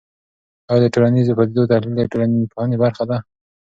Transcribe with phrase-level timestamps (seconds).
[0.71, 3.17] آیا د ټولنیزو پدیدو تحلیل د ټولنپوهنې برخه ده؟